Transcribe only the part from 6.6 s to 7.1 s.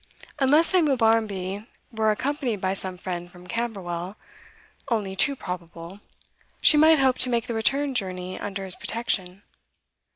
might